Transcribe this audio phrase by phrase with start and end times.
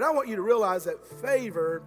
[0.00, 1.82] But I want you to realize that favor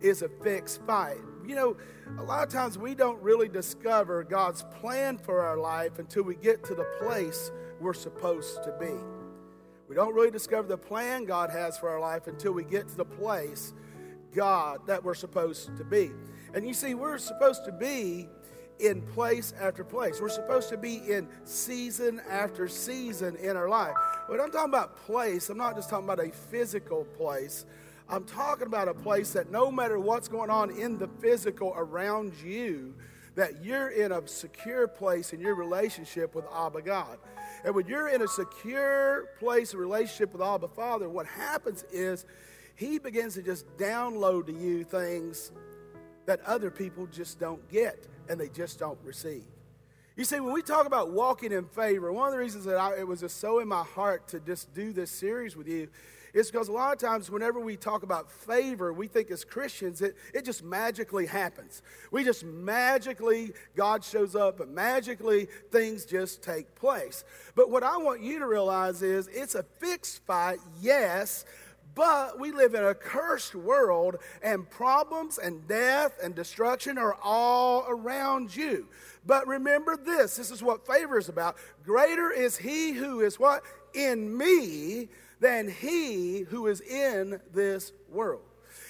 [0.00, 1.18] is a fixed fight.
[1.46, 1.76] You know,
[2.18, 6.34] a lot of times we don't really discover God's plan for our life until we
[6.34, 8.94] get to the place we're supposed to be.
[9.86, 12.96] We don't really discover the plan God has for our life until we get to
[12.96, 13.74] the place
[14.34, 16.12] God that we're supposed to be.
[16.54, 18.30] And you see, we're supposed to be
[18.80, 20.20] in place after place.
[20.20, 23.94] We're supposed to be in season after season in our life.
[24.26, 27.64] When I'm talking about place, I'm not just talking about a physical place.
[28.08, 32.32] I'm talking about a place that no matter what's going on in the physical around
[32.42, 32.94] you,
[33.34, 37.18] that you're in a secure place in your relationship with Abba God.
[37.64, 42.24] And when you're in a secure place of relationship with Abba Father, what happens is
[42.74, 45.52] He begins to just download to you things
[46.26, 49.44] that other people just don't get and they just don't receive.
[50.16, 52.98] You see, when we talk about walking in favor, one of the reasons that I,
[52.98, 55.88] it was just so in my heart to just do this series with you
[56.34, 60.02] is because a lot of times whenever we talk about favor, we think as Christians
[60.02, 61.82] it, it just magically happens.
[62.10, 67.24] We just magically, God shows up and magically things just take place.
[67.54, 71.44] But what I want you to realize is it's a fixed fight, yes,
[71.98, 77.84] but we live in a cursed world, and problems and death and destruction are all
[77.88, 78.86] around you.
[79.26, 81.56] But remember this this is what favor is about.
[81.84, 83.64] Greater is he who is what?
[83.94, 85.08] In me
[85.40, 88.42] than he who is in this world.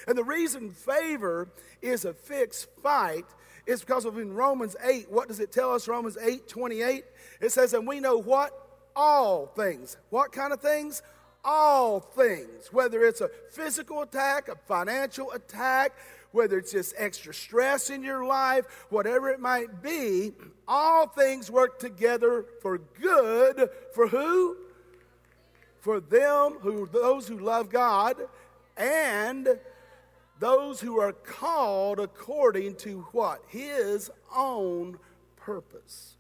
[0.06, 1.48] And the reason favor
[1.80, 3.24] is a fixed fight
[3.66, 5.88] is because of in Romans 8, what does it tell us?
[5.88, 7.04] Romans 8 28.
[7.40, 8.52] It says, And we know what?
[8.94, 9.96] All things.
[10.10, 11.02] What kind of things?
[11.44, 15.92] All things, whether it's a physical attack, a financial attack,
[16.32, 20.32] whether it's just extra stress in your life, whatever it might be,
[20.66, 24.56] all things work together for good for who?
[25.80, 28.16] For them who those who love God
[28.76, 29.58] and
[30.38, 33.42] those who are called according to what?
[33.48, 34.98] His own
[35.36, 36.17] purpose.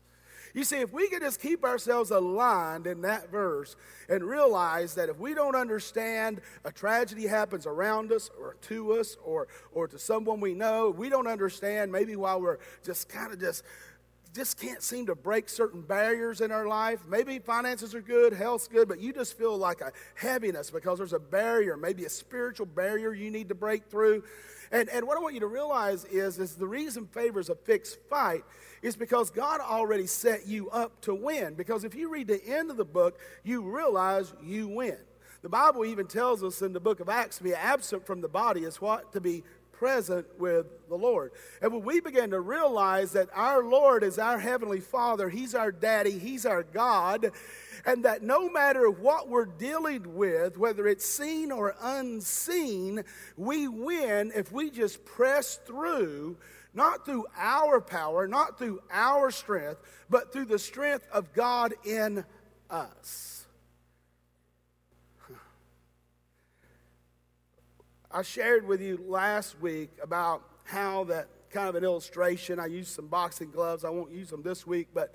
[0.58, 3.76] You see, if we could just keep ourselves aligned in that verse
[4.08, 9.16] and realize that if we don't understand a tragedy happens around us or to us
[9.24, 13.38] or, or to someone we know, we don't understand maybe while we're just kind of
[13.38, 13.62] just
[14.34, 17.00] just can't seem to break certain barriers in our life.
[17.08, 21.12] Maybe finances are good, health's good, but you just feel like a heaviness because there's
[21.12, 24.24] a barrier, maybe a spiritual barrier you need to break through.
[24.70, 27.54] And, and what I want you to realize is, is the reason favor is a
[27.54, 28.44] fixed fight
[28.82, 31.54] is because God already set you up to win.
[31.54, 34.98] Because if you read the end of the book, you realize you win.
[35.40, 38.28] The Bible even tells us in the book of Acts to be absent from the
[38.28, 39.12] body is what?
[39.12, 39.44] To be
[39.78, 41.32] present with the Lord.
[41.62, 45.70] And when we begin to realize that our Lord is our Heavenly Father, He's our
[45.70, 47.30] daddy, He's our God,
[47.86, 53.04] and that no matter what we're dealing with, whether it's seen or unseen,
[53.36, 56.36] we win if we just press through
[56.74, 62.24] not through our power, not through our strength, but through the strength of God in
[62.70, 63.37] us.
[68.10, 72.58] I shared with you last week about how that kind of an illustration.
[72.58, 73.84] I used some boxing gloves.
[73.84, 75.12] I won't use them this week, but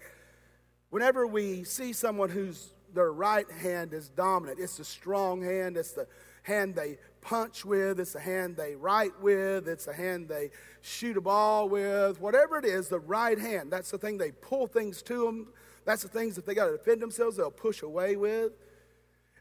[0.92, 5.94] whenever we see someone whose their right hand is dominant, it's the strong hand, it's
[5.94, 6.06] the
[6.44, 11.18] hand they punch with, it's the hand they write with, it's the hand they shoot
[11.18, 13.72] a ball with, whatever it is, the right hand.
[13.72, 15.48] That's the thing they pull things to them.
[15.84, 18.52] That's the things that they got to defend themselves, they'll push away with.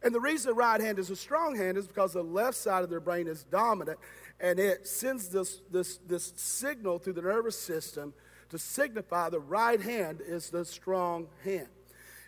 [0.05, 2.83] And the reason the right hand is a strong hand is because the left side
[2.83, 3.99] of their brain is dominant
[4.41, 8.13] and it sends this, this, this signal through the nervous system
[8.51, 11.69] to signify the right hand is the strong hand.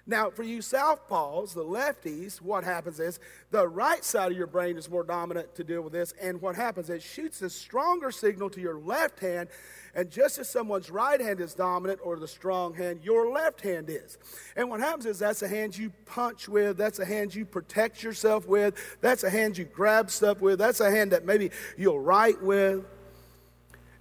[0.06, 3.18] Now, for you southpaws, the lefties, what happens is
[3.50, 6.12] the right side of your brain is more dominant to deal with this.
[6.20, 9.48] And what happens is it shoots a stronger signal to your left hand.
[9.94, 13.88] And just as someone's right hand is dominant or the strong hand, your left hand
[13.88, 14.18] is.
[14.56, 18.02] And what happens is that's a hand you punch with, that's a hand you protect
[18.02, 22.00] yourself with, that's a hand you grab stuff with, that's a hand that maybe you'll
[22.00, 22.84] write with.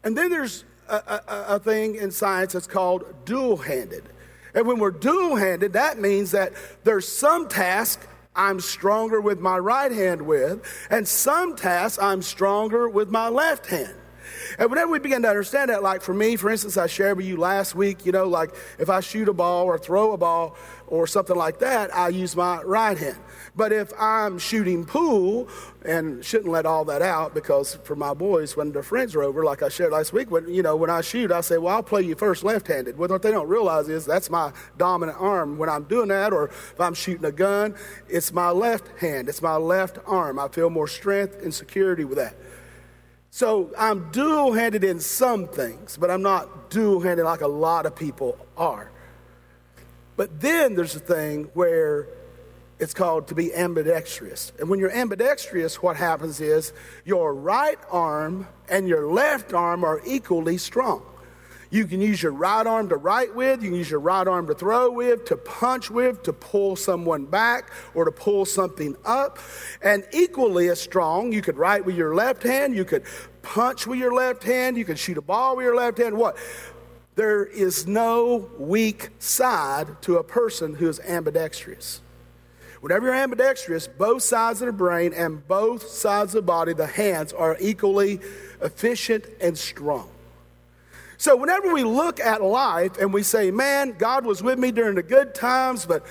[0.04, 4.10] And then there's a, a, a thing in science that's called dual handed.
[4.54, 6.54] And when we're dual handed, that means that
[6.84, 12.90] there's some task I'm stronger with my right hand with, and some tasks I'm stronger
[12.90, 13.96] with my left hand.
[14.58, 17.26] And whenever we begin to understand that, like for me, for instance, I shared with
[17.26, 20.56] you last week, you know, like if I shoot a ball or throw a ball
[20.88, 23.18] or something like that, I use my right hand.
[23.56, 25.48] But if I'm shooting pool,
[25.86, 29.44] and shouldn't let all that out because for my boys, when their friends are over,
[29.44, 31.84] like I shared last week, when you know when I shoot, I say, "Well, I'll
[31.84, 35.84] play you first left-handed." What they don't realize is that's my dominant arm when I'm
[35.84, 37.76] doing that, or if I'm shooting a gun,
[38.08, 40.40] it's my left hand, it's my left arm.
[40.40, 42.36] I feel more strength and security with that.
[43.36, 47.88] So I'm dual handed in some things, but I'm not dual handed like a lot
[47.88, 48.92] of people are.
[50.16, 52.10] But then there's a thing where
[52.78, 54.52] it's called to be ambidextrous.
[54.60, 56.74] And when you're ambidextrous, what happens is
[57.06, 61.04] your right arm and your left arm are equally strong.
[61.74, 64.46] You can use your right arm to write with, you can use your right arm
[64.46, 69.40] to throw with, to punch with, to pull someone back, or to pull something up.
[69.82, 73.06] And equally as strong, you could write with your left hand, you could
[73.42, 76.16] punch with your left hand, you could shoot a ball with your left hand.
[76.16, 76.38] What?
[77.16, 82.02] There is no weak side to a person who is ambidextrous.
[82.82, 86.86] Whenever you're ambidextrous, both sides of the brain and both sides of the body, the
[86.86, 88.20] hands, are equally
[88.62, 90.13] efficient and strong.
[91.24, 94.96] So, whenever we look at life and we say, man, God was with me during
[94.96, 96.06] the good times, but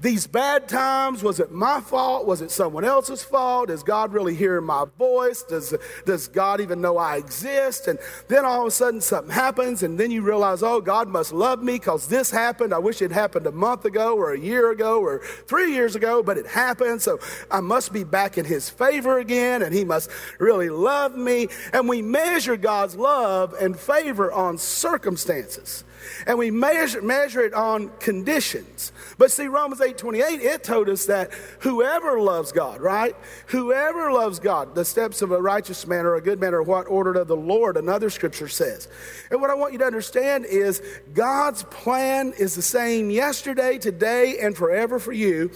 [0.00, 2.26] these bad times, was it my fault?
[2.26, 3.68] Was it someone else's fault?
[3.68, 5.42] Does God really hear my voice?
[5.42, 5.74] Does,
[6.06, 7.88] does God even know I exist?
[7.88, 7.98] And
[8.28, 11.62] then all of a sudden something happens, and then you realize, oh, God must love
[11.62, 12.72] me because this happened.
[12.72, 16.22] I wish it happened a month ago, or a year ago, or three years ago,
[16.22, 17.02] but it happened.
[17.02, 17.18] So
[17.50, 21.48] I must be back in His favor again, and He must really love me.
[21.72, 25.84] And we measure God's love and favor on circumstances
[26.26, 28.92] and we measure, measure it on conditions.
[29.16, 33.16] But see, Romans 8 28, it told us that whoever loves God, right?
[33.48, 36.86] Whoever loves God, the steps of a righteous man or a good man are what
[36.88, 38.88] ordered of the Lord, another scripture says.
[39.30, 44.38] And what I want you to understand is God's plan is the same yesterday, today,
[44.40, 45.50] and forever for you.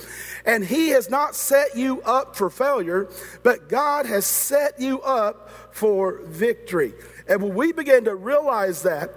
[0.44, 3.08] And He has not set you up for failure,
[3.42, 6.94] but God has set you up for victory.
[7.28, 9.12] And when we begin to realize that,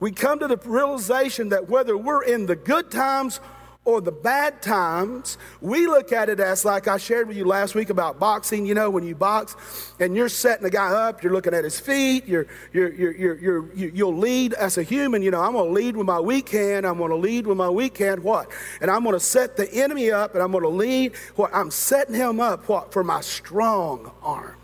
[0.00, 3.40] we come to the realization that whether we're in the good times
[3.84, 7.74] or the bad times, we look at it as like I shared with you last
[7.74, 8.64] week about boxing.
[8.64, 11.78] You know, when you box and you're setting a guy up, you're looking at his
[11.78, 15.22] feet, you're, you're, you're, you're, you're, you'll lead as a human.
[15.22, 16.86] You know, I'm going to lead with my weak hand.
[16.86, 18.22] I'm going to lead with my weak hand.
[18.22, 18.50] What?
[18.80, 21.14] And I'm going to set the enemy up and I'm going to lead.
[21.36, 21.50] What?
[21.54, 22.68] I'm setting him up.
[22.68, 22.92] What?
[22.92, 24.56] For my strong arm.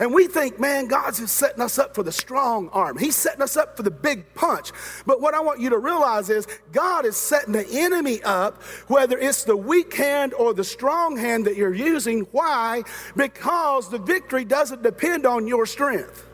[0.00, 2.98] And we think, man, God's just setting us up for the strong arm.
[2.98, 4.72] He's setting us up for the big punch.
[5.06, 9.18] But what I want you to realize is God is setting the enemy up, whether
[9.18, 12.22] it's the weak hand or the strong hand that you're using.
[12.32, 12.82] Why?
[13.16, 16.26] Because the victory doesn't depend on your strength.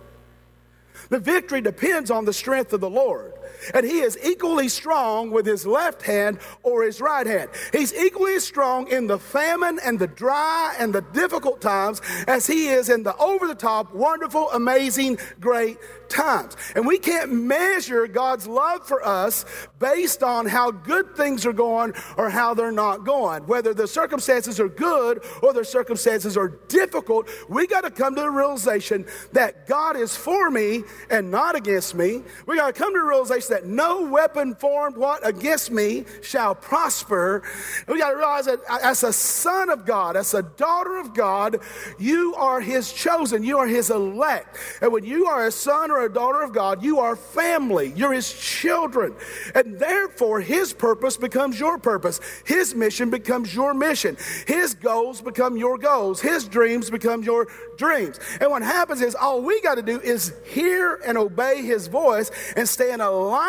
[1.11, 3.34] The victory depends on the strength of the Lord
[3.73, 7.51] and he is equally strong with his left hand or his right hand.
[7.73, 12.69] He's equally strong in the famine and the dry and the difficult times as he
[12.69, 15.79] is in the over the top, wonderful, amazing, great
[16.09, 16.57] times.
[16.75, 19.45] And we can't measure God's love for us
[19.79, 23.47] based on how good things are going or how they're not going.
[23.47, 28.21] Whether the circumstances are good or the circumstances are difficult, we got to come to
[28.23, 32.23] the realization that God is for me and not against me.
[32.47, 36.57] We got to come to the realization that no weapon formed what against me shall
[36.57, 37.43] prosper.
[37.87, 41.61] We got to realize that as a son of God, as a daughter of God,
[41.99, 44.57] you are his chosen, you are his elect.
[44.81, 47.93] And when you are a son or a daughter of God, you are family.
[47.95, 49.15] You're His children.
[49.55, 52.21] And therefore, His purpose becomes your purpose.
[52.45, 54.17] His mission becomes your mission.
[54.47, 56.21] His goals become your goals.
[56.21, 58.19] His dreams become your dreams.
[58.41, 62.31] And what happens is all we got to do is hear and obey His voice
[62.57, 63.44] and stay in alignment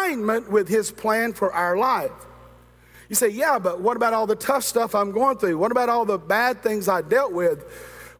[0.49, 2.11] with His plan for our life.
[3.09, 5.57] You say, yeah, but what about all the tough stuff I'm going through?
[5.57, 7.63] What about all the bad things I dealt with?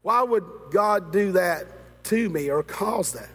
[0.04, 1.66] Why would God do that
[2.06, 3.30] to me or cause that?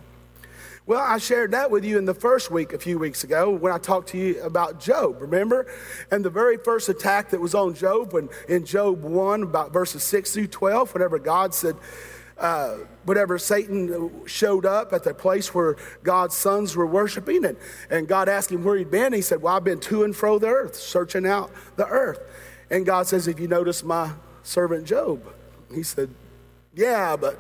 [0.87, 3.73] Well, I shared that with you in the first week a few weeks ago when
[3.73, 5.67] I talked to you about Job, remember?
[6.11, 10.03] And the very first attack that was on Job, when in Job 1, about verses
[10.03, 11.77] 6 through 12, whenever God said,
[12.41, 12.79] uh,
[13.39, 17.57] Satan showed up at the place where God's sons were worshiping, and,
[17.91, 20.39] and God asked him where he'd been, he said, Well, I've been to and fro
[20.39, 22.21] the earth, searching out the earth.
[22.71, 25.23] And God says, If you notice my servant Job,
[25.73, 26.11] he said,
[26.75, 27.39] Yeah, but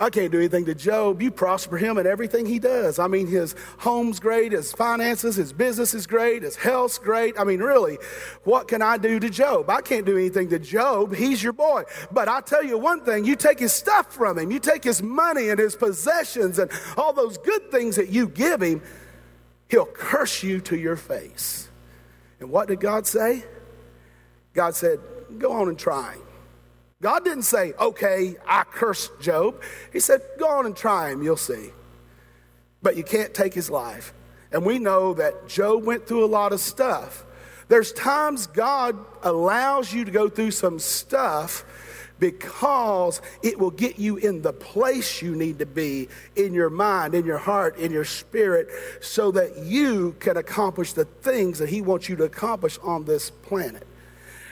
[0.00, 1.20] I can't do anything to Job.
[1.20, 2.98] You prosper him in everything he does.
[2.98, 7.38] I mean, his home's great, his finances, his business is great, his health's great.
[7.38, 7.98] I mean, really,
[8.44, 9.68] what can I do to Job?
[9.68, 11.14] I can't do anything to Job.
[11.14, 11.82] He's your boy.
[12.10, 15.02] But i tell you one thing you take his stuff from him, you take his
[15.02, 18.80] money and his possessions and all those good things that you give him,
[19.68, 21.68] he'll curse you to your face.
[22.40, 23.44] And what did God say?
[24.54, 24.98] God said,
[25.38, 26.22] Go on and try him.
[27.02, 29.60] God didn't say, okay, I cursed Job.
[29.92, 31.70] He said, go on and try him, you'll see.
[32.82, 34.12] But you can't take his life.
[34.52, 37.24] And we know that Job went through a lot of stuff.
[37.68, 41.64] There's times God allows you to go through some stuff
[42.18, 47.14] because it will get you in the place you need to be in your mind,
[47.14, 48.68] in your heart, in your spirit,
[49.00, 53.30] so that you can accomplish the things that He wants you to accomplish on this
[53.30, 53.86] planet.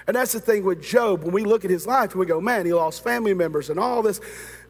[0.09, 1.23] And that's the thing with Job.
[1.23, 3.79] When we look at his life and we go, man, he lost family members and
[3.79, 4.23] all this.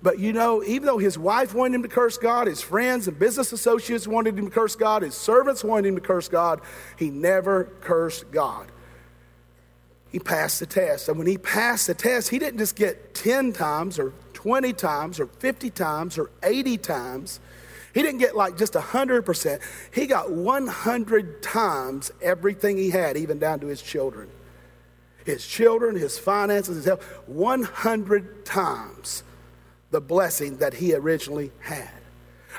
[0.02, 3.16] But you know, even though his wife wanted him to curse God, his friends and
[3.16, 6.61] business associates wanted him to curse God, his servants wanted him to curse God,
[6.97, 8.66] he never cursed God.
[10.11, 11.09] He passed the test.
[11.09, 15.21] And when he passed the test, he didn't just get 10 times or 20 times
[15.21, 17.38] or 50 times or 80 times.
[17.95, 19.61] He didn't get like just 100%.
[19.95, 24.28] He got 100 times everything he had, even down to his children
[25.28, 29.23] his children, his finances, his health, 100 times
[29.90, 31.90] the blessing that he originally had.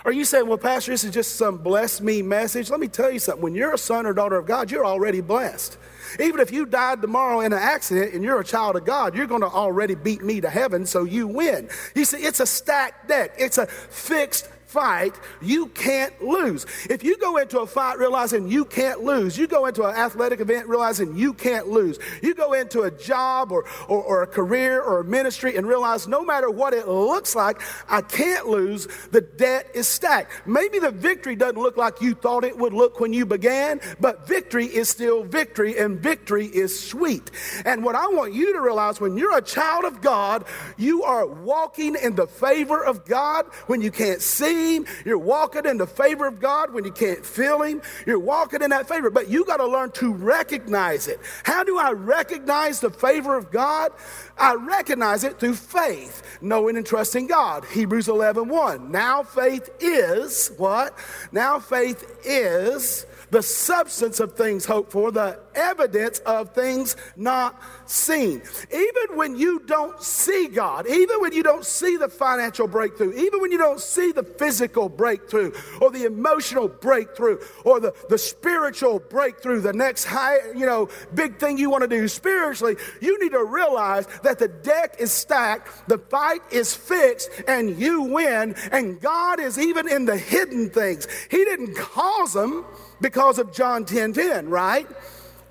[0.05, 2.69] Are you saying, well, Pastor, this is just some bless me message?
[2.69, 3.41] Let me tell you something.
[3.41, 5.77] When you're a son or daughter of God, you're already blessed.
[6.19, 9.27] Even if you died tomorrow in an accident and you're a child of God, you're
[9.27, 11.69] going to already beat me to heaven, so you win.
[11.95, 16.67] You see, it's a stacked deck, it's a fixed fight, you can't lose.
[16.89, 20.39] If you go into a fight realizing you can't lose, you go into an athletic
[20.39, 24.79] event realizing you can't lose, you go into a job or, or, or, a career
[24.79, 29.21] or a ministry and realize no matter what it looks like, I can't lose, the
[29.21, 30.31] debt is stacked.
[30.45, 34.27] Maybe the victory doesn't look like you thought it would look when you began, but
[34.27, 37.31] victory is still victory and victory is sweet.
[37.65, 40.45] And what I want you to realize when you're a child of God,
[40.77, 44.58] you are walking in the favor of God when you can't see
[45.05, 47.81] You're walking in the favor of God when you can't feel Him.
[48.05, 51.19] You're walking in that favor, but you got to learn to recognize it.
[51.43, 53.91] How do I recognize the favor of God?
[54.37, 57.65] I recognize it through faith, knowing and trusting God.
[57.65, 58.91] Hebrews 11 1.
[58.91, 60.97] Now faith is what?
[61.31, 68.41] Now faith is the substance of things hoped for, the evidence of things not seen.
[68.71, 73.41] Even when you don't see God, even when you don't see the financial breakthrough, even
[73.41, 75.51] when you don't see the physical breakthrough
[75.81, 81.37] or the emotional breakthrough or the, the spiritual breakthrough, the next high, you know, big
[81.37, 85.87] thing you want to do spiritually, you need to realize that the deck is stacked,
[85.87, 88.55] the fight is fixed, and you win.
[88.71, 91.07] And God is even in the hidden things.
[91.29, 92.65] He didn't cause them
[93.01, 94.87] because of John 10 10, right?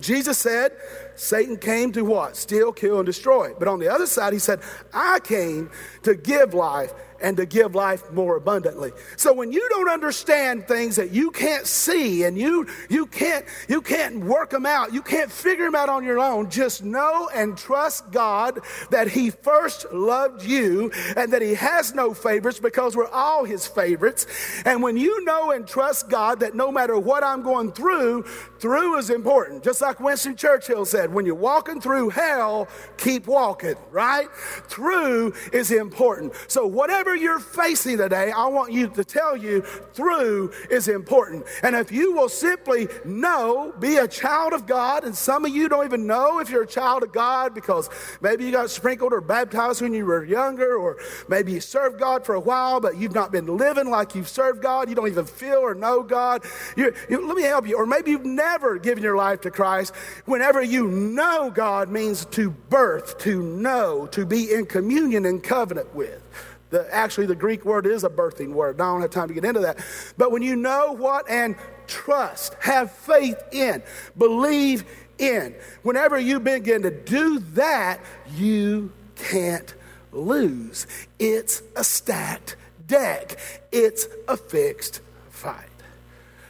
[0.00, 0.72] Jesus said,
[1.16, 2.36] Satan came to what?
[2.36, 3.52] Steal, kill, and destroy.
[3.58, 4.60] But on the other side, he said,
[4.92, 5.70] I came
[6.04, 8.92] to give life and to give life more abundantly.
[9.16, 13.80] So when you don't understand things that you can't see and you you can't you
[13.80, 17.56] can't work them out, you can't figure them out on your own, just know and
[17.56, 18.60] trust God
[18.90, 23.66] that he first loved you and that he has no favorites because we're all his
[23.66, 24.26] favorites.
[24.64, 28.22] And when you know and trust God that no matter what I'm going through,
[28.58, 29.62] through is important.
[29.62, 34.28] Just like Winston Churchill said, when you're walking through hell, keep walking, right?
[34.32, 36.32] Through is important.
[36.48, 41.46] So whatever whatever you're facing today, I want you to tell you through is important.
[41.62, 45.70] And if you will simply know, be a child of God, and some of you
[45.70, 47.88] don't even know if you're a child of God because
[48.20, 50.98] maybe you got sprinkled or baptized when you were younger, or
[51.28, 54.62] maybe you served God for a while, but you've not been living like you've served
[54.62, 54.90] God.
[54.90, 56.44] You don't even feel or know God.
[56.76, 57.78] You, let me help you.
[57.78, 59.94] Or maybe you've never given your life to Christ.
[60.26, 65.94] Whenever you know God means to birth, to know, to be in communion and covenant
[65.94, 66.22] with.
[66.70, 68.78] The, actually, the Greek word is a birthing word.
[68.78, 69.78] Now, I don't have time to get into that.
[70.18, 71.56] But when you know what and
[71.86, 73.82] trust, have faith in,
[74.16, 74.84] believe
[75.18, 78.00] in, whenever you begin to do that,
[78.36, 79.74] you can't
[80.12, 80.86] lose.
[81.18, 82.56] It's a stacked
[82.86, 83.38] deck,
[83.72, 85.64] it's a fixed fight.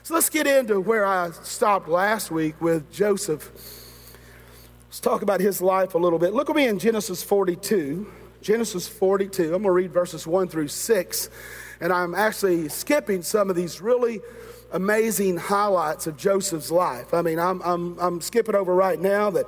[0.03, 3.53] So let's get into where I stopped last week with Joseph.
[4.89, 6.33] Let's talk about his life a little bit.
[6.33, 8.11] Look at me in Genesis 42.
[8.41, 9.45] Genesis 42.
[9.45, 11.31] I'm going to read verses 1 through 6.
[11.81, 14.21] And I'm actually skipping some of these really
[14.73, 17.15] amazing highlights of Joseph's life.
[17.15, 19.47] I mean, I'm, I'm, I'm skipping over right now that,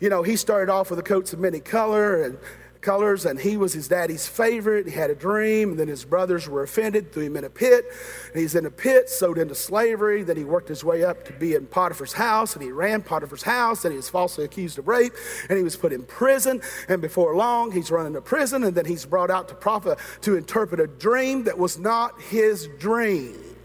[0.00, 2.38] you know, he started off with the coats of many color and
[2.80, 4.86] colors, and he was his daddy's favorite.
[4.86, 7.84] He had a dream, and then his brothers were offended, threw him in a pit.
[8.32, 10.22] And he's in a pit, sold into slavery.
[10.22, 13.42] Then he worked his way up to be in Potiphar's house, and he ran Potiphar's
[13.42, 15.12] house, and he was falsely accused of rape,
[15.48, 16.60] and he was put in prison.
[16.88, 20.36] And before long, he's running to prison, and then he's brought out to prophet to
[20.36, 23.57] interpret a dream that was not his dream.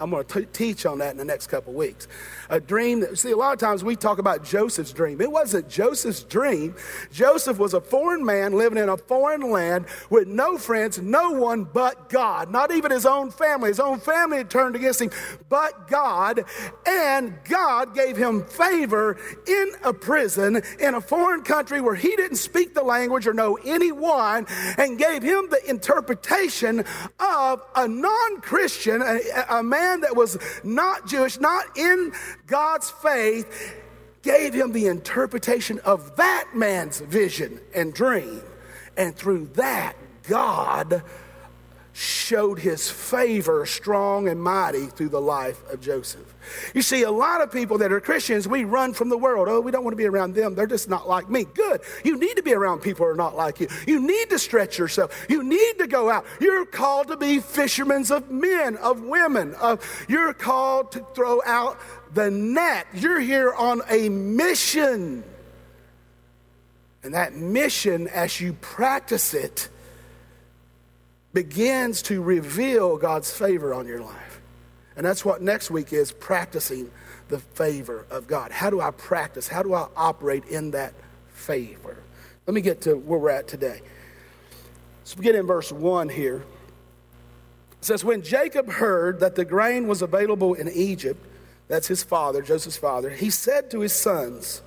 [0.00, 2.08] I'm going to teach on that in the next couple weeks.
[2.48, 5.20] A dream that, see, a lot of times we talk about Joseph's dream.
[5.20, 6.74] It wasn't Joseph's dream.
[7.12, 11.64] Joseph was a foreign man living in a foreign land with no friends, no one
[11.64, 12.50] but God.
[12.50, 13.68] Not even his own family.
[13.68, 15.10] His own family had turned against him,
[15.48, 16.44] but God.
[16.86, 22.38] And God gave him favor in a prison in a foreign country where he didn't
[22.38, 24.46] speak the language or know anyone,
[24.78, 26.84] and gave him the interpretation
[27.18, 29.18] of a non Christian, a,
[29.50, 32.12] a man man that was not Jewish, not in
[32.46, 33.76] God's faith,
[34.22, 38.42] gave him the interpretation of that man's vision and dream.
[38.96, 41.02] And through that, God
[41.92, 46.34] showed his favor strong and mighty through the life of Joseph.
[46.74, 49.48] You see, a lot of people that are Christians, we run from the world.
[49.48, 50.54] Oh, we don't want to be around them.
[50.54, 51.44] They're just not like me.
[51.44, 51.80] Good.
[52.04, 53.68] You need to be around people who are not like you.
[53.86, 55.26] You need to stretch yourself.
[55.28, 56.24] You need to go out.
[56.40, 59.54] You're called to be fishermen of men, of women.
[59.54, 61.78] Of, you're called to throw out
[62.14, 62.86] the net.
[62.94, 65.24] You're here on a mission.
[67.02, 69.68] And that mission, as you practice it,
[71.32, 74.40] begins to reveal God's favor on your life.
[74.96, 76.90] And that's what next week is practicing
[77.28, 78.50] the favor of God.
[78.50, 79.48] How do I practice?
[79.48, 80.92] How do I operate in that
[81.28, 81.96] favor?
[82.46, 83.80] Let me get to where we're at today.
[85.00, 86.44] Let's begin in verse 1 here.
[87.80, 91.24] It says, When Jacob heard that the grain was available in Egypt,
[91.68, 94.60] that's his father, Joseph's father, he said to his sons,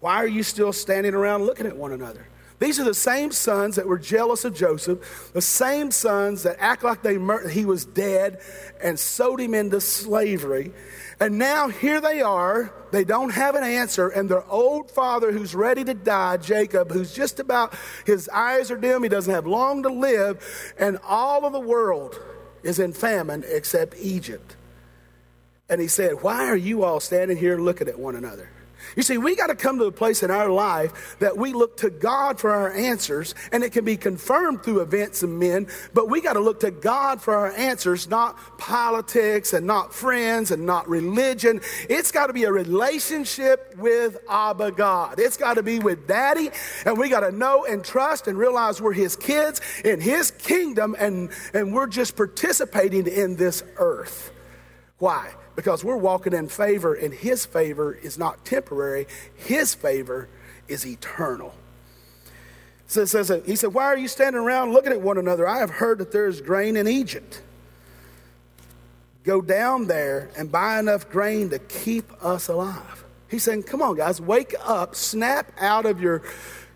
[0.00, 2.26] Why are you still standing around looking at one another?
[2.62, 6.84] These are the same sons that were jealous of Joseph, the same sons that act
[6.84, 8.40] like they mur- he was dead
[8.80, 10.72] and sold him into slavery.
[11.18, 12.72] And now here they are.
[12.92, 14.10] They don't have an answer.
[14.10, 17.74] And their old father, who's ready to die, Jacob, who's just about,
[18.06, 22.16] his eyes are dim, he doesn't have long to live, and all of the world
[22.62, 24.54] is in famine except Egypt.
[25.68, 28.50] And he said, Why are you all standing here looking at one another?
[28.96, 31.76] You see, we got to come to a place in our life that we look
[31.78, 36.08] to God for our answers, and it can be confirmed through events and men, but
[36.08, 40.66] we got to look to God for our answers, not politics and not friends and
[40.66, 41.60] not religion.
[41.88, 45.18] It's got to be a relationship with Abba God.
[45.18, 46.50] It's got to be with Daddy,
[46.84, 50.94] and we got to know and trust and realize we're His kids in His kingdom,
[50.98, 54.32] and, and we're just participating in this earth.
[54.98, 55.32] Why?
[55.54, 60.28] Because we're walking in favor, and His favor is not temporary, His favor
[60.68, 61.54] is eternal.
[62.86, 65.48] So it says, He said, Why are you standing around looking at one another?
[65.48, 67.42] I have heard that there is grain in Egypt.
[69.24, 73.04] Go down there and buy enough grain to keep us alive.
[73.28, 76.22] He's saying, Come on, guys, wake up, snap out of your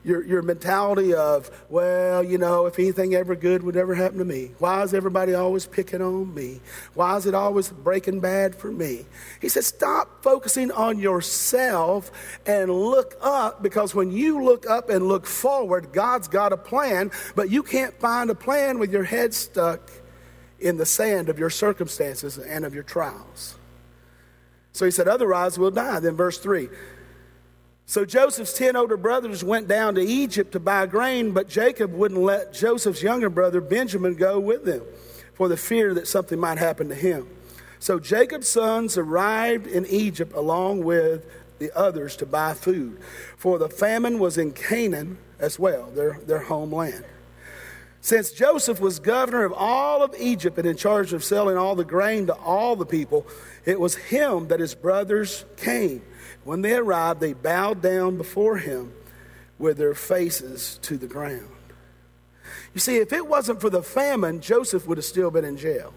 [0.06, 4.24] your, your mentality of, well, you know, if anything ever good would ever happen to
[4.24, 4.52] me.
[4.60, 6.60] Why is everybody always picking on me?
[6.94, 9.04] Why is it always breaking bad for me?
[9.40, 12.12] He said, stop focusing on yourself
[12.46, 17.10] and look up because when you look up and look forward, God's got a plan,
[17.34, 19.90] but you can't find a plan with your head stuck
[20.60, 23.56] in the sand of your circumstances and of your trials.
[24.72, 25.98] So he said, otherwise we'll die.
[25.98, 26.68] Then verse 3
[27.86, 32.20] so Joseph's 10 older brothers went down to Egypt to buy grain, but Jacob wouldn't
[32.20, 34.82] let Joseph's younger brother Benjamin go with them
[35.34, 37.28] for the fear that something might happen to him.
[37.78, 41.26] So Jacob's sons arrived in Egypt along with
[41.60, 42.98] the others to buy food,
[43.36, 47.04] for the famine was in Canaan as well, their, their homeland.
[48.00, 51.84] Since Joseph was governor of all of Egypt and in charge of selling all the
[51.84, 53.26] grain to all the people,
[53.64, 56.02] it was him that his brothers came
[56.46, 58.92] when they arrived, they bowed down before him
[59.58, 61.50] with their faces to the ground.
[62.72, 65.92] You see, if it wasn't for the famine, Joseph would have still been in jail.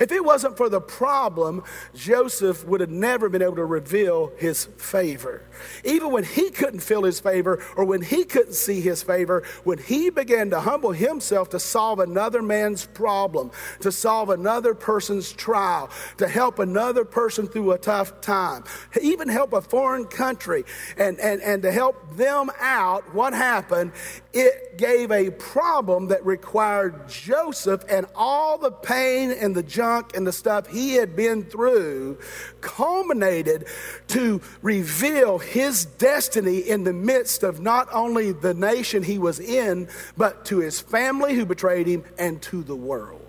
[0.00, 1.62] If it wasn't for the problem,
[1.94, 5.44] Joseph would have never been able to reveal his favor.
[5.84, 9.78] Even when he couldn't feel his favor or when he couldn't see his favor, when
[9.78, 15.90] he began to humble himself to solve another man's problem, to solve another person's trial,
[16.16, 18.64] to help another person through a tough time,
[19.00, 20.64] even help a foreign country
[20.96, 23.92] and, and, and to help them out, what happened?
[24.32, 30.26] It gave a problem that required Joseph and all the pain and the junk and
[30.26, 32.18] the stuff he had been through
[32.60, 33.66] culminated
[34.08, 39.88] to reveal his destiny in the midst of not only the nation he was in,
[40.16, 43.27] but to his family who betrayed him and to the world.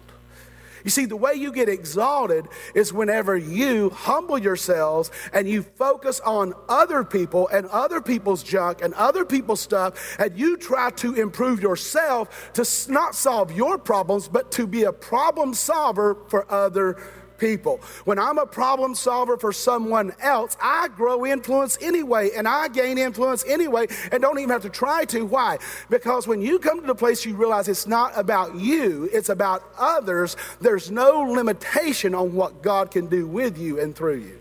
[0.83, 6.19] You see, the way you get exalted is whenever you humble yourselves and you focus
[6.21, 11.15] on other people and other people's junk and other people's stuff, and you try to
[11.15, 16.97] improve yourself to not solve your problems, but to be a problem solver for other
[17.39, 17.78] people.
[18.06, 22.97] When I'm a problem solver for someone else, I grow influence anyway and I gain
[22.97, 25.25] influence anyway and don't even have to try to.
[25.25, 25.58] Why?
[25.89, 29.63] Because when you come to the place you realize it's not about you, it's about
[29.78, 34.39] others, there's no limitation on what God can do with you and through you.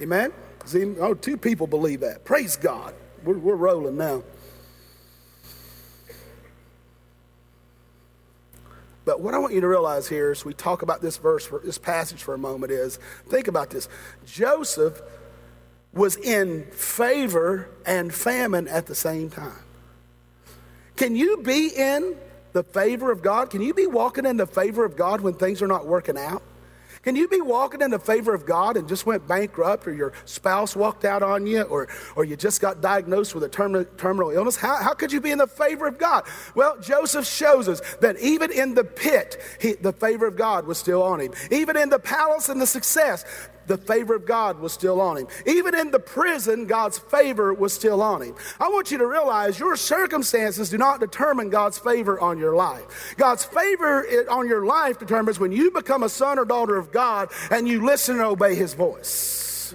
[0.00, 0.32] Amen?
[0.64, 2.24] See, Oh, two people believe that.
[2.24, 2.94] Praise God.
[3.24, 4.22] We're, we're rolling now.
[9.04, 11.60] But what I want you to realize here as we talk about this verse, for,
[11.62, 13.88] this passage for a moment, is think about this.
[14.24, 15.00] Joseph
[15.92, 19.62] was in favor and famine at the same time.
[20.96, 22.16] Can you be in
[22.52, 23.50] the favor of God?
[23.50, 26.42] Can you be walking in the favor of God when things are not working out?
[27.04, 30.14] Can you be walking in the favor of God and just went bankrupt, or your
[30.24, 34.30] spouse walked out on you, or, or you just got diagnosed with a terminal, terminal
[34.30, 34.56] illness?
[34.56, 36.24] How, how could you be in the favor of God?
[36.54, 40.78] Well, Joseph shows us that even in the pit, he, the favor of God was
[40.78, 41.34] still on him.
[41.50, 43.24] Even in the palace and the success,
[43.66, 45.26] the favor of God was still on him.
[45.46, 48.34] Even in the prison, God's favor was still on him.
[48.60, 53.14] I want you to realize your circumstances do not determine God's favor on your life.
[53.16, 57.30] God's favor on your life determines when you become a son or daughter of God
[57.50, 59.74] and you listen and obey his voice.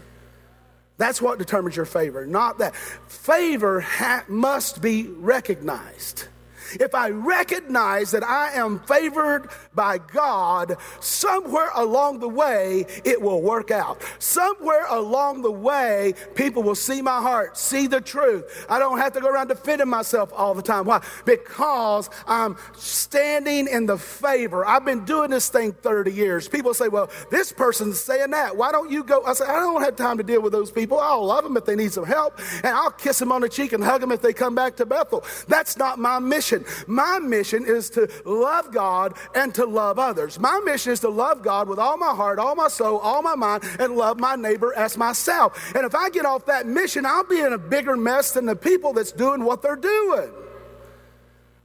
[0.98, 2.76] That's what determines your favor, not that.
[2.76, 6.28] Favor ha- must be recognized
[6.74, 13.42] if I recognize that I am favored by God, somewhere along the way it will
[13.42, 14.02] work out.
[14.20, 18.66] Somewhere along the way, people will see my heart, see the truth.
[18.70, 20.86] I don't have to go around defending myself all the time.
[20.86, 21.04] Why?
[21.26, 24.66] Because I'm standing in the favor.
[24.66, 26.48] I've been doing this thing 30 years.
[26.48, 28.56] People say, well, this person's saying that.
[28.56, 29.24] Why don't you go?
[29.24, 31.00] I say, I don't have time to deal with those people.
[31.00, 33.74] I'll love them if they need some help, and I'll kiss them on the cheek
[33.74, 35.24] and hug them if they come back to Bethel.
[35.48, 36.86] That's not my mission mission.
[36.88, 40.40] My mission is to love God and to love others.
[40.40, 43.36] My mission is to love God with all my heart, all my soul, all my
[43.36, 45.74] mind, and love my neighbor as myself.
[45.76, 48.56] And if I get off that mission, I'll be in a bigger mess than the
[48.56, 50.32] people that's doing what they're doing.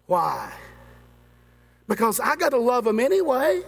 [0.06, 0.52] Why?
[1.88, 3.62] Because I got to love them anyway.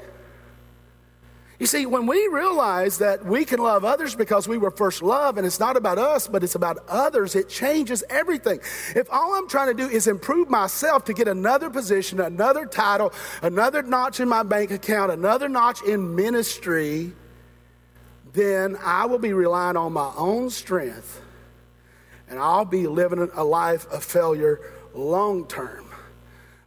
[1.59, 5.38] You see, when we realize that we can love others because we were first loved
[5.38, 8.61] and it's not about us, but it's about others, it changes everything.
[8.95, 13.12] If all I'm trying to do is improve myself to get another position, another title,
[13.40, 17.12] another notch in my bank account, another notch in ministry,
[18.35, 21.23] then I will be relying on my own strength
[22.29, 24.61] and I'll be living a life of failure
[24.95, 25.88] long term.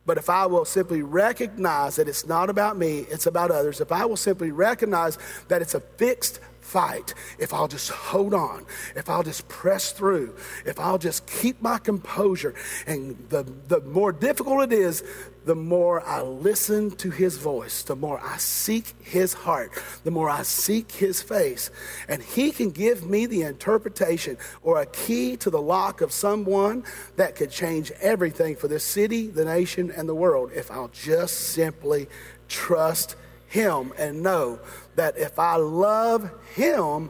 [0.10, 3.92] But if I will simply recognize that it's not about me, it's about others, if
[3.92, 5.20] I will simply recognize
[5.50, 10.36] that it's a fixed fight, if I'll just hold on, if I'll just press through,
[10.66, 12.56] if I'll just keep my composure,
[12.88, 15.04] and the, the more difficult it is,
[15.50, 19.72] the more I listen to his voice, the more I seek his heart,
[20.04, 21.72] the more I seek his face.
[22.08, 26.84] And he can give me the interpretation or a key to the lock of someone
[27.16, 31.34] that could change everything for this city, the nation, and the world if I'll just
[31.34, 32.06] simply
[32.48, 33.16] trust
[33.48, 34.60] him and know
[34.98, 37.10] that if I love him,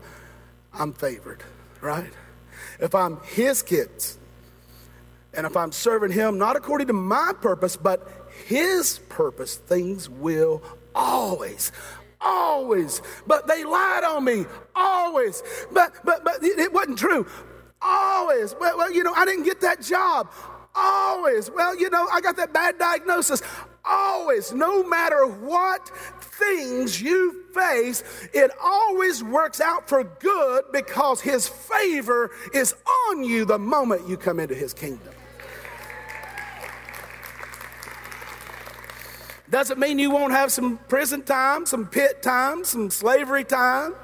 [0.73, 1.43] I'm favored,
[1.82, 2.13] right?
[2.80, 4.17] If I'm his kids,
[5.34, 8.18] and if I'm serving him not according to my purpose, but
[8.49, 10.63] his purpose, things will
[10.95, 11.71] always,
[12.19, 12.99] always.
[13.27, 15.43] But they lied on me, always.
[15.71, 17.27] But but but it wasn't true.
[17.79, 18.55] Always.
[18.59, 20.31] Well, well, you know, I didn't get that job.
[20.73, 21.51] Always.
[21.51, 23.43] Well, you know, I got that bad diagnosis.
[23.85, 25.88] Always, no matter what
[26.19, 32.73] things you face, it always works out for good because His favor is
[33.09, 35.13] on you the moment you come into His kingdom.
[39.49, 43.95] Doesn't mean you won't have some prison time, some pit time, some slavery time.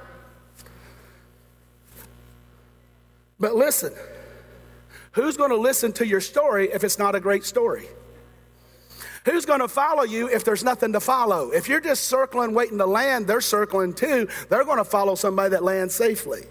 [3.39, 3.93] But listen,
[5.11, 7.87] who's going to listen to your story if it's not a great story?
[9.25, 11.49] Who's going to follow you if there's nothing to follow?
[11.51, 14.27] If you're just circling, waiting to land, they're circling too.
[14.49, 16.43] They're going to follow somebody that lands safely.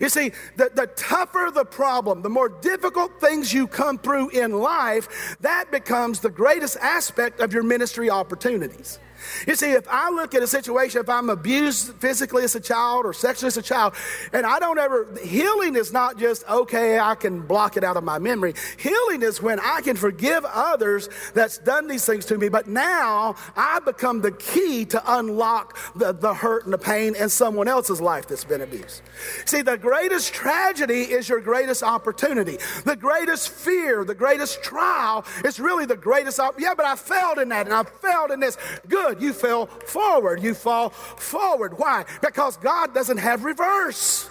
[0.00, 4.52] You see, the, the tougher the problem, the more difficult things you come through in
[4.52, 8.98] life, that becomes the greatest aspect of your ministry opportunities.
[9.46, 13.04] You see, if I look at a situation, if I'm abused physically as a child
[13.04, 13.94] or sexually as a child,
[14.32, 18.04] and I don't ever, healing is not just, okay, I can block it out of
[18.04, 18.54] my memory.
[18.78, 23.36] Healing is when I can forgive others that's done these things to me, but now
[23.56, 28.00] I become the key to unlock the, the hurt and the pain in someone else's
[28.00, 29.02] life that's been abused.
[29.46, 32.58] See, the greatest tragedy is your greatest opportunity.
[32.84, 37.38] The greatest fear, the greatest trial is really the greatest, op- yeah, but I failed
[37.38, 38.56] in that and I failed in this.
[38.88, 40.42] Good you fell forward.
[40.42, 41.78] You fall forward.
[41.78, 42.04] Why?
[42.20, 44.28] Because God doesn't have reverse.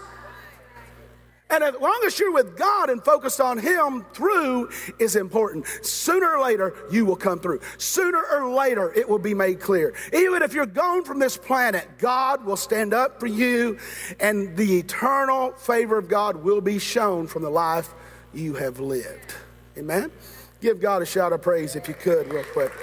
[1.50, 5.66] And as long as you're with God and focused on Him, through is important.
[5.82, 7.62] Sooner or later, you will come through.
[7.78, 9.94] Sooner or later, it will be made clear.
[10.12, 13.78] Even if you're gone from this planet, God will stand up for you,
[14.20, 17.94] and the eternal favor of God will be shown from the life
[18.34, 19.34] you have lived.
[19.78, 20.12] Amen?
[20.60, 22.74] Give God a shout of praise if you could, real quick.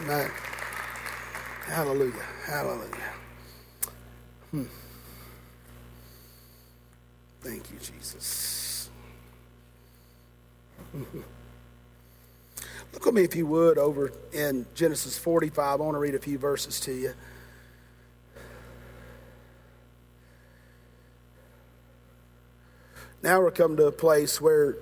[0.00, 0.30] Amen.
[1.66, 2.24] Hallelujah.
[2.46, 3.12] Hallelujah.
[4.50, 4.64] Hmm.
[7.42, 8.88] Thank you, Jesus.
[12.92, 15.80] Look at me, if you would, over in Genesis 45.
[15.80, 17.12] I want to read a few verses to you.
[23.22, 24.76] Now we're come to a place where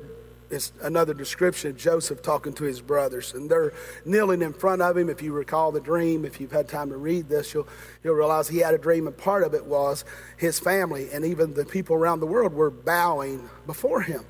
[0.50, 3.72] it's another description of Joseph talking to his brothers, and they're
[4.04, 5.08] kneeling in front of him.
[5.10, 7.68] If you recall the dream, if you've had time to read this, you'll,
[8.02, 10.04] you'll realize he had a dream, and part of it was
[10.36, 14.24] his family and even the people around the world were bowing before him.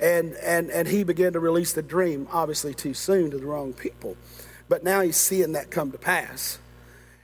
[0.00, 3.72] And, and, and he began to release the dream, obviously too soon to the wrong
[3.72, 4.16] people.
[4.68, 6.58] But now he's seeing that come to pass.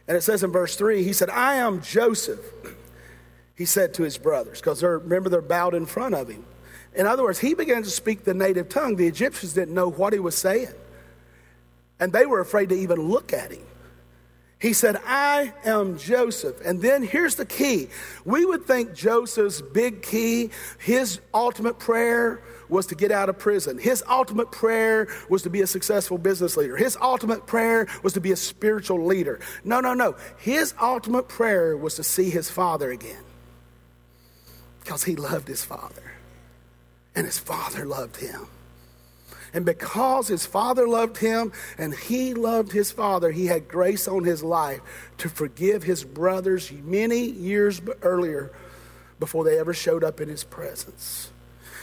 [0.07, 2.41] And it says in verse 3, he said, I am Joseph,
[3.57, 6.45] he said to his brothers, because remember, they're bowed in front of him.
[6.99, 8.97] In other words, he began to speak the native tongue.
[8.97, 10.75] The Egyptians didn't know what he was saying,
[12.01, 13.63] and they were afraid to even look at him.
[14.61, 16.61] He said, I am Joseph.
[16.65, 17.89] And then here's the key.
[18.25, 23.79] We would think Joseph's big key, his ultimate prayer was to get out of prison.
[23.79, 26.77] His ultimate prayer was to be a successful business leader.
[26.77, 29.39] His ultimate prayer was to be a spiritual leader.
[29.63, 30.17] No, no, no.
[30.39, 33.23] His ultimate prayer was to see his father again
[34.81, 36.08] because he loved his father
[37.18, 38.46] and his father loved him.
[39.52, 44.22] And because his father loved him and he loved his father, he had grace on
[44.22, 44.81] his life
[45.18, 48.52] to forgive his brothers many years earlier
[49.18, 51.33] before they ever showed up in his presence.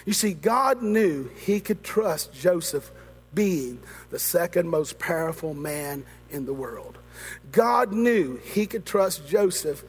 [0.06, 2.90] You see, God knew he could trust Joseph
[3.34, 3.80] being
[4.12, 6.98] the second most powerful man in the world.
[7.52, 9.84] God knew he could trust Joseph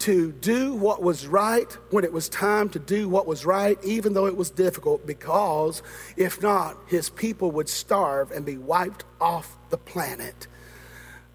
[0.00, 4.12] to do what was right when it was time to do what was right, even
[4.12, 5.82] though it was difficult, because
[6.16, 10.46] if not, his people would starve and be wiped off the planet.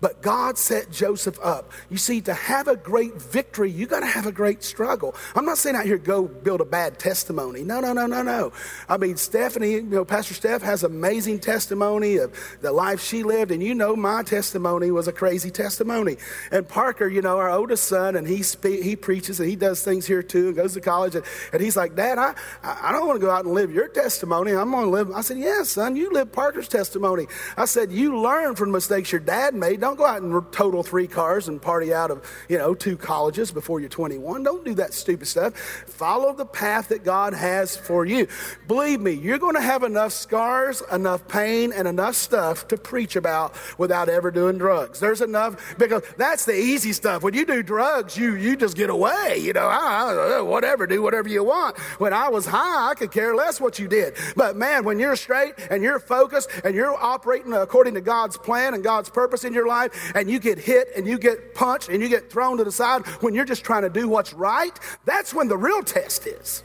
[0.01, 1.71] But God set Joseph up.
[1.89, 5.15] You see, to have a great victory, you got to have a great struggle.
[5.35, 7.63] I'm not saying out here go build a bad testimony.
[7.63, 8.53] No, no, no, no, no.
[8.88, 13.51] I mean, Stephanie, you know, Pastor Steph has amazing testimony of the life she lived,
[13.51, 16.17] and you know my testimony was a crazy testimony.
[16.51, 19.83] And Parker, you know, our oldest son, and he spe- he preaches and he does
[19.83, 23.07] things here too, and goes to college, and, and he's like, Dad, I I don't
[23.07, 24.51] want to go out and live your testimony.
[24.51, 25.12] I'm going to live.
[25.12, 27.27] I said, Yeah, son, you live Parker's testimony.
[27.57, 29.79] I said, You learn from mistakes your dad made.
[29.97, 33.80] Go out and total three cars and party out of, you know, two colleges before
[33.80, 34.43] you're 21.
[34.43, 35.56] Don't do that stupid stuff.
[35.56, 38.28] Follow the path that God has for you.
[38.67, 43.15] Believe me, you're going to have enough scars, enough pain, and enough stuff to preach
[43.15, 44.99] about without ever doing drugs.
[44.99, 47.23] There's enough because that's the easy stuff.
[47.23, 49.38] When you do drugs, you you just get away.
[49.39, 51.78] You know, I, whatever, do whatever you want.
[51.99, 54.15] When I was high, I could care less what you did.
[54.36, 58.73] But man, when you're straight and you're focused and you're operating according to God's plan
[58.73, 59.78] and God's purpose in your life,
[60.15, 63.05] and you get hit and you get punched and you get thrown to the side
[63.21, 66.63] when you're just trying to do what's right, that's when the real test is.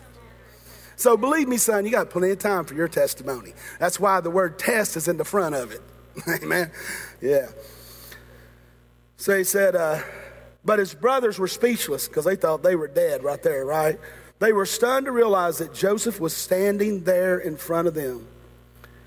[0.96, 3.52] So believe me, son, you got plenty of time for your testimony.
[3.78, 5.82] That's why the word test is in the front of it.
[6.42, 6.70] Amen.
[7.20, 7.48] Yeah.
[9.16, 10.02] So he said, uh,
[10.64, 13.98] but his brothers were speechless because they thought they were dead right there, right?
[14.38, 18.26] They were stunned to realize that Joseph was standing there in front of them.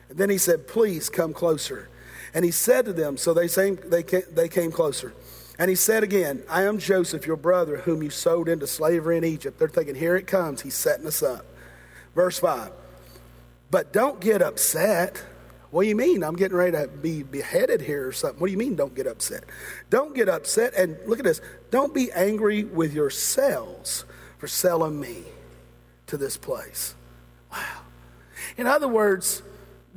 [0.10, 1.89] And then he said, Please come closer.
[2.38, 3.80] And he said to them, so they, came,
[4.32, 5.12] they came closer.
[5.58, 9.23] And he said again, I am Joseph, your brother, whom you sold into slavery in
[9.23, 9.58] Egypt.
[9.58, 10.62] They're thinking, here it comes.
[10.62, 11.47] He's setting us up.
[12.13, 12.71] Verse 5.
[13.71, 15.19] But don't get upset.
[15.71, 16.23] What do you mean?
[16.23, 18.39] I'm getting ready to be beheaded here or something.
[18.39, 19.45] What do you mean, don't get upset?
[19.89, 20.76] Don't get upset.
[20.76, 21.41] And look at this.
[21.71, 24.06] Don't be angry with yourselves
[24.38, 25.23] for selling me
[26.06, 26.93] to this place.
[27.52, 27.80] Wow.
[28.58, 29.41] In other words,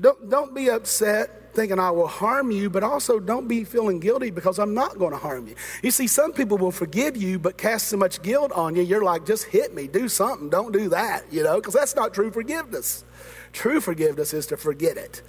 [0.01, 4.31] don't, don't be upset thinking I will harm you, but also don't be feeling guilty
[4.31, 5.55] because I'm not going to harm you.
[5.83, 9.05] You see, some people will forgive you, but cast so much guilt on you, you're
[9.05, 12.31] like, just hit me, do something, don't do that, you know, because that's not true
[12.31, 13.05] forgiveness.
[13.53, 15.23] True forgiveness is to forget it.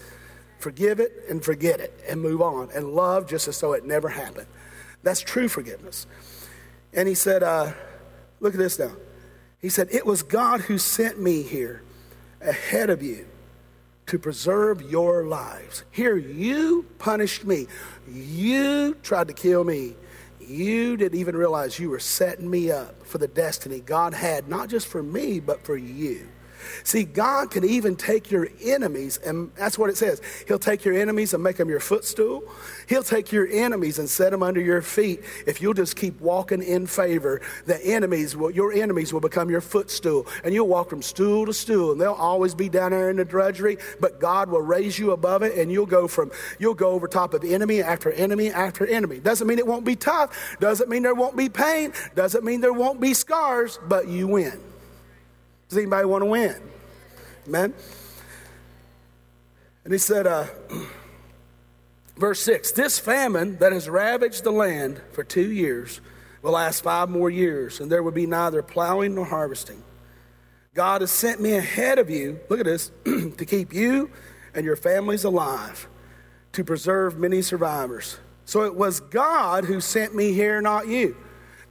[0.59, 4.09] Forgive it and forget it and move on and love just as though it never
[4.09, 4.47] happened.
[5.03, 6.05] That's true forgiveness.
[6.93, 7.71] And he said, uh,
[8.39, 8.91] look at this now.
[9.61, 11.83] He said, It was God who sent me here
[12.41, 13.27] ahead of you
[14.07, 15.83] to preserve your lives.
[15.91, 17.67] Here, you punished me.
[18.09, 19.95] You tried to kill me.
[20.39, 24.69] You didn't even realize you were setting me up for the destiny God had, not
[24.69, 26.27] just for me, but for you.
[26.83, 30.21] See, God can even take your enemies, and that's what it says.
[30.47, 32.43] He'll take your enemies and make them your footstool.
[32.87, 35.21] He'll take your enemies and set them under your feet.
[35.45, 39.61] If you'll just keep walking in favor, the enemies will, your enemies will become your
[39.61, 43.17] footstool, and you'll walk from stool to stool, and they'll always be down there in
[43.17, 43.77] the drudgery.
[43.99, 47.33] But God will raise you above it, and you'll go from you'll go over top
[47.33, 49.19] of enemy after enemy after enemy.
[49.19, 50.57] Doesn't mean it won't be tough.
[50.59, 51.93] Doesn't mean there won't be pain.
[52.15, 53.79] Doesn't mean there won't be scars.
[53.87, 54.70] But you win.
[55.71, 56.55] Does anybody want to win?
[57.47, 57.73] Amen?
[59.85, 60.47] And he said, uh,
[62.17, 66.01] verse 6 This famine that has ravaged the land for two years
[66.41, 69.81] will last five more years, and there will be neither plowing nor harvesting.
[70.73, 74.11] God has sent me ahead of you, look at this, to keep you
[74.53, 75.87] and your families alive,
[76.51, 78.17] to preserve many survivors.
[78.43, 81.15] So it was God who sent me here, not you.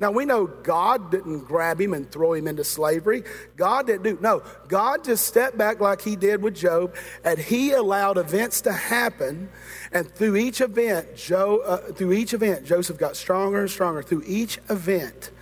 [0.00, 3.22] Now we know God didn't grab him and throw him into slavery.
[3.56, 4.42] God didn't do no.
[4.66, 9.50] God just stepped back like he did with Job, and he allowed events to happen.
[9.92, 14.02] And through each event, Joe, uh, through each event, Joseph got stronger and stronger.
[14.02, 15.32] Through each event,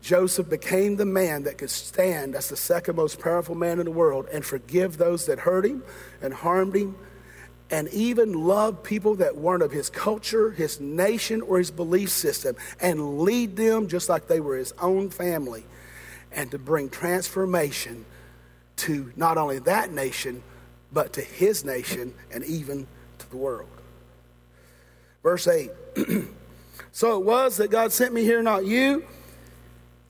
[0.00, 3.90] Joseph became the man that could stand as the second most powerful man in the
[3.90, 5.82] world and forgive those that hurt him
[6.22, 6.96] and harmed him
[7.70, 12.56] and even love people that weren't of his culture, his nation, or his belief system,
[12.80, 15.64] and lead them just like they were his own family,
[16.32, 18.04] and to bring transformation
[18.76, 20.42] to not only that nation,
[20.92, 22.86] but to his nation and even
[23.18, 23.68] to the world.
[25.22, 25.70] Verse 8
[26.92, 29.04] So it was that God sent me here, not you,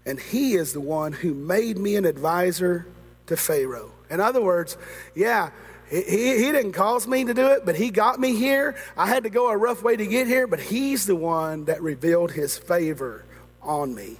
[0.06, 2.86] and he is the one who made me an advisor
[3.26, 3.92] to Pharaoh.
[4.08, 4.78] In other words,
[5.14, 5.50] yeah,
[5.90, 8.76] he, he, didn't cause me to do it, but he got me here.
[8.96, 11.82] I had to go a rough way to get here, but he's the one that
[11.82, 13.24] revealed his favor
[13.62, 14.16] on me.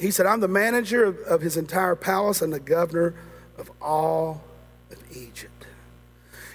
[0.00, 3.14] He said, I'm the manager of, of his entire palace and the governor
[3.58, 4.42] of all
[4.90, 5.66] of Egypt.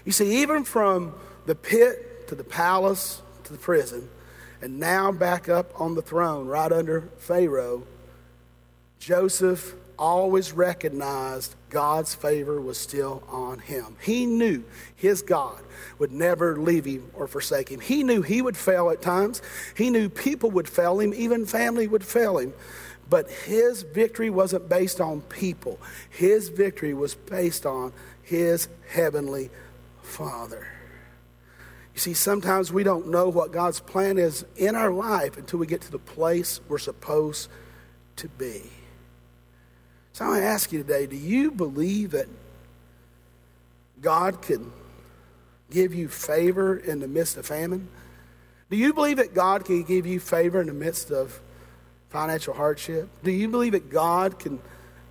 [0.05, 1.13] You see, even from
[1.45, 4.09] the pit to the palace to the prison,
[4.61, 7.83] and now back up on the throne right under Pharaoh,
[8.99, 13.97] Joseph always recognized God's favor was still on him.
[13.99, 14.63] He knew
[14.95, 15.61] his God
[15.99, 17.81] would never leave him or forsake him.
[17.81, 19.41] He knew he would fail at times.
[19.75, 22.53] He knew people would fail him, even family would fail him.
[23.09, 25.77] But his victory wasn't based on people,
[26.09, 27.91] his victory was based on
[28.23, 29.49] his heavenly
[30.01, 30.65] Father.
[31.93, 35.67] You see, sometimes we don't know what God's plan is in our life until we
[35.67, 37.49] get to the place we're supposed
[38.15, 38.61] to be.
[40.15, 42.29] So I want to ask you today do you believe that
[43.99, 44.71] God can
[45.69, 47.89] give you favor in the midst of famine?
[48.69, 51.41] Do you believe that God can give you favor in the midst of
[52.11, 53.09] financial hardship?
[53.25, 54.61] Do you believe that God can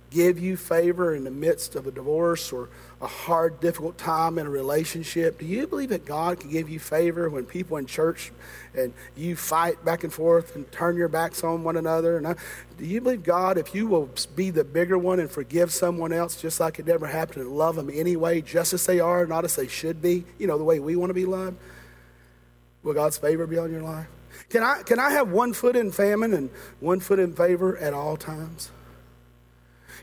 [0.09, 2.69] give you favor in the midst of a divorce or
[3.05, 5.39] a hard, difficult time in a relationship?
[5.39, 8.31] Do you believe that God can give you favor when people in church
[8.73, 12.17] and you fight back and forth and turn your backs on one another?
[12.17, 12.35] And I,
[12.79, 16.41] do you believe God, if you will be the bigger one and forgive someone else
[16.41, 19.55] just like it never happened and love them anyway, just as they are, not as
[19.55, 21.57] they should be, you know, the way we want to be loved?
[22.81, 24.07] Will God's favor be on your life?
[24.49, 27.93] Can I, can I have one foot in famine and one foot in favor at
[27.93, 28.71] all times?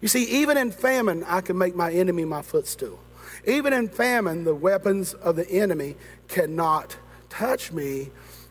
[0.02, 2.98] You see, even in famine, I can make my enemy my footstool.
[3.46, 5.96] Even in famine, the weapons of the enemy
[6.28, 6.96] cannot
[7.30, 8.10] touch me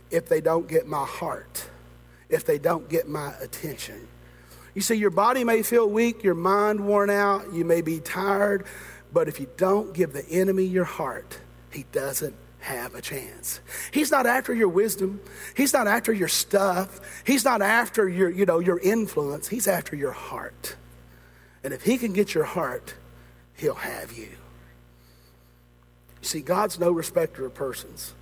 [0.10, 1.70] if they don't get my heart,
[2.30, 4.08] if they don't get my attention.
[4.74, 8.66] You see, your body may feel weak, your mind worn out, you may be tired,
[9.12, 11.38] but if you don't give the enemy your heart,
[11.70, 13.60] he doesn't have a chance.
[13.92, 15.20] He's not after your wisdom.
[15.56, 17.24] He's not after your stuff.
[17.26, 19.50] He's not after your, you know, your influence.
[19.50, 20.76] He's after your heart.
[21.64, 22.96] And if he can get your heart,
[23.56, 24.30] he'll have you.
[26.22, 28.14] You see, God's no respecter of persons.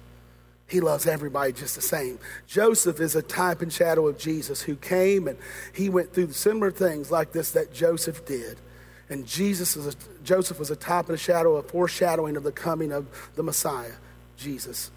[0.67, 2.19] He loves everybody just the same.
[2.47, 5.38] Joseph is a type and shadow of Jesus who came and
[5.73, 8.58] he went through similar things like this that Joseph did.
[9.10, 12.52] And Jesus is a, Joseph was a type and a shadow, a foreshadowing of the
[12.52, 13.93] coming of the Messiah.
[14.38, 14.91] Jesus.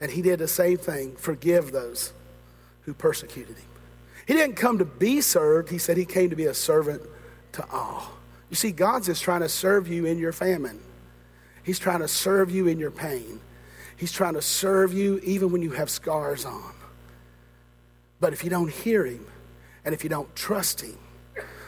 [0.00, 2.12] And he did the same thing forgive those
[2.82, 3.64] who persecuted him.
[4.26, 7.02] He didn't come to be served, he said he came to be a servant
[7.58, 8.08] to all.
[8.50, 10.80] You see, God's just trying to serve you in your famine,
[11.62, 13.40] He's trying to serve you in your pain.
[13.96, 16.72] He's trying to serve you even when you have scars on.
[18.20, 19.26] But if you don't hear Him
[19.84, 20.96] and if you don't trust Him,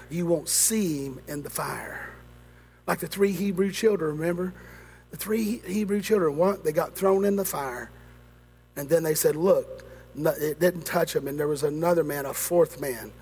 [0.09, 2.09] you won't see Him in the fire.
[2.87, 4.55] Like the three Hebrew children, remember?
[5.11, 6.63] The three Hebrew children, what?
[6.63, 7.91] They got thrown in the fire.
[8.77, 9.85] And then they said, Look,
[10.17, 11.27] it didn't touch them.
[11.27, 13.13] And there was another man, a fourth man,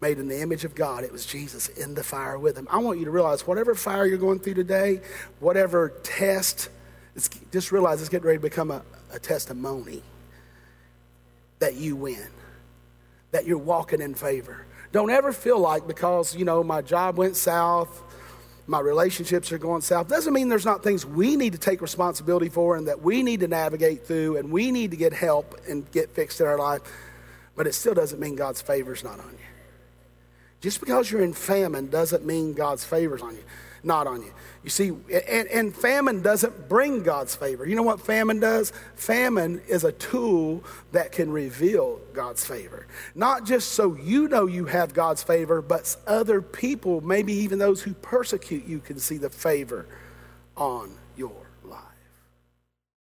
[0.00, 1.04] made in the image of God.
[1.04, 2.66] It was Jesus in the fire with him.
[2.70, 5.00] I want you to realize whatever fire you're going through today,
[5.40, 6.70] whatever test,
[7.52, 8.82] just realize it's getting ready to become a,
[9.12, 10.02] a testimony
[11.58, 12.28] that you win,
[13.30, 14.64] that you're walking in favor.
[14.92, 18.02] Don't ever feel like because, you know, my job went south,
[18.66, 20.08] my relationships are going south.
[20.08, 23.40] Doesn't mean there's not things we need to take responsibility for and that we need
[23.40, 26.80] to navigate through and we need to get help and get fixed in our life.
[27.56, 29.49] But it still doesn't mean God's favor's not on you.
[30.60, 33.44] Just because you're in famine doesn't mean God's favor's on you,
[33.82, 34.32] not on you.
[34.62, 37.66] You see, and, and, famine doesn't bring God's favor.
[37.66, 38.74] You know what famine does?
[38.94, 42.86] Famine is a tool that can reveal God's favor.
[43.14, 47.80] Not just so you know you have God's favor, but other people, maybe even those
[47.80, 49.86] who persecute you, can see the favor
[50.58, 50.99] on.